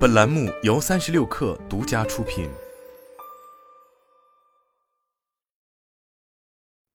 [0.00, 2.48] 本栏目由三十六氪独家出品。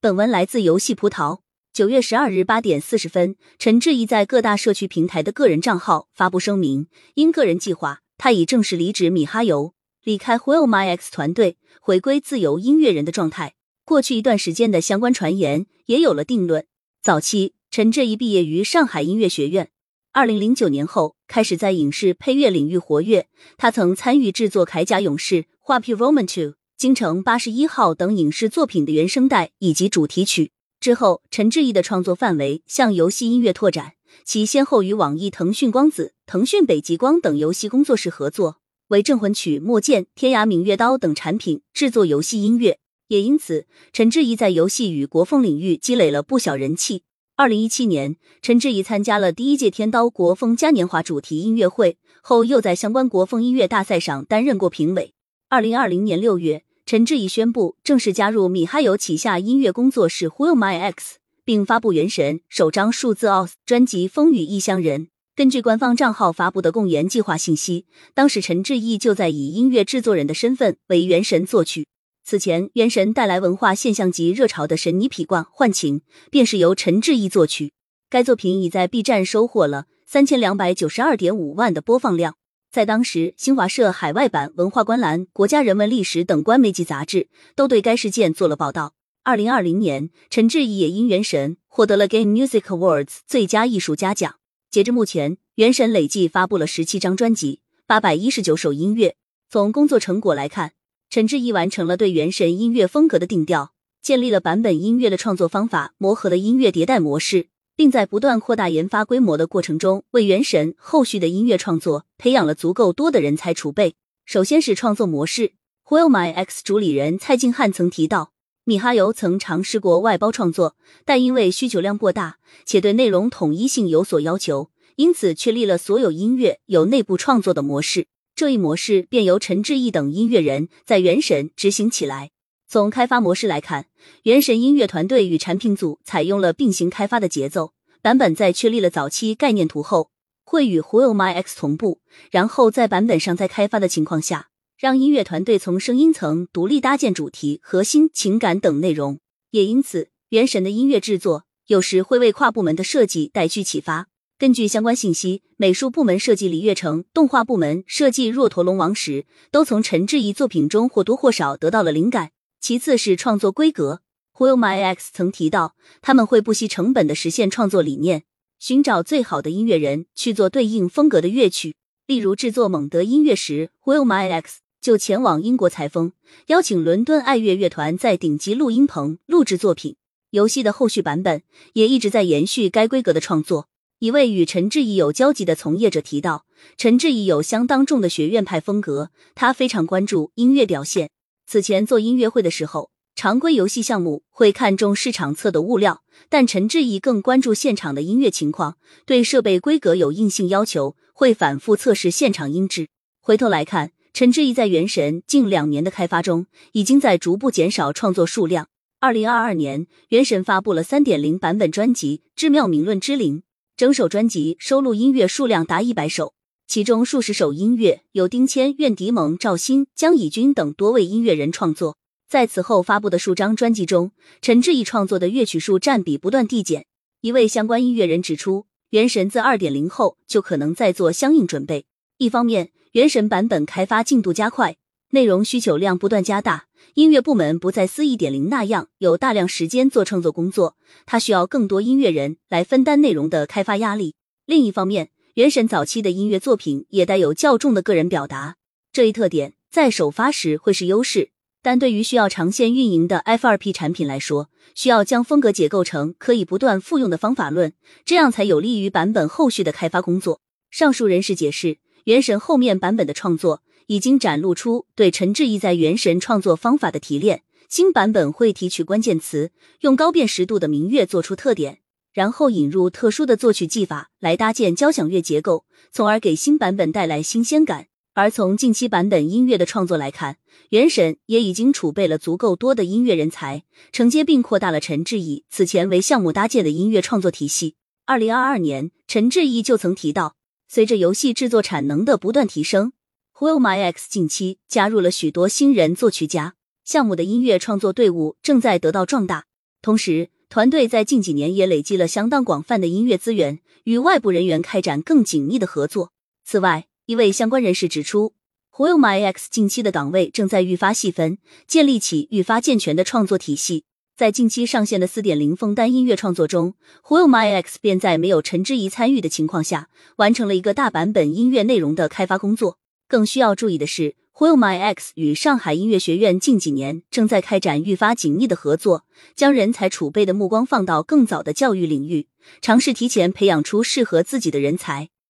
[0.00, 1.42] 本文来自游戏葡萄。
[1.72, 13.54] 九月十二日八点四十分，陈志毅在各大社区平台的个人账号发布声明，因个人计划，他已正式离职米哈游，离开 Will My X 团队，回归自由音乐人的状态。
[13.84, 16.66] 过去一段时间的相关传言也有了定论。
[17.00, 19.70] 早期，陈志毅毕业于上海音乐学院。
[20.10, 23.26] 二零零九年后，开始在影视配乐领域活跃。
[23.56, 30.52] 他曾参与制作《铠甲勇士》《画皮 Roman Two》《京城八十一号》等影视作品的原声带以及主题曲。
[30.78, 33.94] 之后，陈志毅的创作范围向游戏音乐拓展，
[34.24, 38.58] 其先后与网易、腾讯光子、腾讯北极光等游戏工作室合作，
[38.88, 42.78] 为《镇魂曲》《墨剑》《天涯明月刀》等产品制作游戏音乐。
[43.08, 47.04] 也因此，陈志毅在游戏与国风领域积累了不小人气。
[47.38, 55.12] 二零一七年，陈志怡参加了第一届天刀国风嘉年华主题音乐会，后又在相关国风音乐大赛上担任过评委。
[55.50, 65.02] 二零二零年六月，陈志怡宣布正式加入米哈游旗下音乐工作室 Who My X，并发布《原神》首张数字奥专辑《风雨异乡人》。
[65.34, 71.86] 根据官方账号发布的共研计划信息，当时陈志毅就在以音乐制作人的身份为《原神》作曲。
[72.28, 77.72] 此前，《原神》带来文化现象级热潮的神尼匹冠幻情，便是由陈志毅作曲。
[78.10, 82.34] 该作品已在 B 站收获了三千两百九十二点五万的播放量。
[82.68, 88.94] 在当时，新华社海外版、文化观澜、国家人文历史等官媒及杂志都对该事件做了报道。
[89.22, 94.34] 二零二零年，陈志毅也因《原神》获得了 Game Music Awards 最佳艺术家奖。
[94.68, 99.14] 截至目前，《原神》累计发布了十七张专辑，八百一十九首音乐。
[99.48, 100.72] 从工作成果来看，
[101.08, 113.94] 陈志毅完成了对原神音乐风格的定调，建立了版本音乐的创作方法，磨合了音乐迭代模式，并在不断扩大研发规模的过程中，为原神后续的音乐创作培养了足够多的人才储备。
[114.24, 115.52] 首先是创作模式
[115.86, 118.32] ，Will My X 主理人蔡静汉曾提到，
[118.64, 128.08] 米哈游曾尝试过外包创作，但因为需求量过大，且对内容统一性有所要求，因此确立了所有音乐有内部创作的模式。
[128.36, 132.32] 这一模式便由陈志毅等音乐人在原神执行起来。
[132.68, 133.86] 从开发模式来看，
[134.24, 137.72] 原神音乐团队与产品组采用了并行开发的节奏。
[138.02, 140.10] 版本在确立了早期概念图后，
[140.44, 149.18] 会与 Will My X 同步，然后在版本上再开发的情况下，让音乐团队从声音层独立搭建主题、核心情感等内容。
[149.52, 154.08] 也因此，原神的音乐制作有时会为跨部门的设计带去启发。
[154.38, 162.32] 根据相关信息，美术部门设计李月成，动画部门设计骆驼龙王时，都从陈志怡作品中或多或少得到了灵感。
[162.60, 164.02] 其次是创作规格
[164.34, 168.24] ，Will My X 曾提到，他们会不惜成本的实现创作理念，
[168.58, 171.74] 寻找最好的音乐人去做对应风格的乐曲。
[172.06, 176.12] 例如制作蒙德音乐时，Will My X 就前往英国采风，
[176.48, 179.96] 邀请伦敦爱乐乐团在顶级录音棚录制作品。
[180.28, 181.42] 游戏的后续版本
[181.72, 183.68] 也一直在延续该规格的创作。
[183.98, 186.44] 一位与陈志毅有交集的从业者提到，
[186.76, 191.08] 陈志毅有相当重的学院派风格，他非常关注音乐表现。
[191.46, 202.88] 此前做音乐会的时候，常规游戏项目会看重市场测的物料，但陈志毅更关注现场的音乐情况，对设备规格有硬性要求，会反复测试现场音质。
[203.22, 208.68] 回头来看，陈志毅在《原神》近两年的开发中，已经在逐步减少创作数量。
[209.00, 213.38] 二零二二年，《原神》发布了三点零版本专辑《致妙名论之灵》。
[213.76, 216.32] 整首专辑收录音乐数量达一百首，
[216.66, 221.98] 其中数十首音乐由丁谦、苑迪蒙、赵鑫、江以军等多位音乐人创作。
[222.26, 226.86] 在此后发布的数张专辑中，陈志毅创作的乐曲数占比不断递减。
[227.20, 231.84] 一位相关音乐人指出，《原神》自二点零后就可能在做相应准备。
[232.16, 234.78] 一方面，《原神》版本开发进度加快，
[235.16, 236.66] 内容需求量不断加大。
[236.92, 244.14] 音乐部门不再四一点零那样有大量时间做创作工作，他需要更多音乐人来分担内容的开发压力。
[244.44, 248.56] 另一方面，原神早期的音乐作品也带有较重的个人表达，
[248.92, 251.30] 这一特点在首发时会是优势，
[251.62, 257.72] 但对于需要长线运营的 F 二 P 产品来说，需要将风格解构成可以不断复用的方法论，
[258.04, 260.42] 这样才有利于版本后续的开发工作。
[260.70, 263.62] 上述人士解释，原神后面版本的创作。
[263.86, 267.42] 已经展露出对陈志毅在《原神》创作方法的提炼。
[267.68, 269.50] 新版本会提取关键词，
[269.80, 271.80] 用高辨识度的民乐做出特点，
[272.12, 277.88] 然后引入特殊的作曲技法来搭建交响乐结构，从而给新版本带来新鲜感。
[278.14, 280.34] 而从近期版本音乐的创作来看，
[280.70, 287.74] 《原神》也已经储备了足够多的音乐人才，承接并扩大了陈志毅此前为项目搭建的音乐创作体系。
[288.06, 290.36] 二零二二年，陈志毅就曾提到，
[290.68, 292.92] 随着游戏制作产能的不断提升。
[293.38, 296.54] Who My X 近期加入了许多新人作曲家，
[296.86, 299.44] 项目的音乐创作队伍正在得到壮大。
[299.82, 306.12] 同时，团队在近几年也累积了相当广泛的音乐资源，与外部人员开展更紧密的合作。
[306.46, 308.32] 此外，一位相关人士指出
[308.76, 311.36] ，Who My X 近期的岗位正在愈发细分，
[311.66, 313.84] 建立起愈发健全的创作体系。
[314.16, 316.72] 在近期上线的四点零封单音乐创作中
[317.08, 322.78] ，Who My X 便在没有陈之怡参与的情况下，完成了一个大版本音乐内容的开发工作。
[323.08, 329.04] 更需要注意的是，Will My X 与上海音乐学院近几年正在开展愈发紧密的合作，
[329.34, 332.26] 将人才储备的目光放到更早的教育领域，
[332.60, 335.10] 尝试提前培养出适合自己的人才。